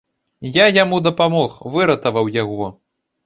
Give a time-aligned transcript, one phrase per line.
[0.55, 2.71] Я яму дапамог, выратаваў яго!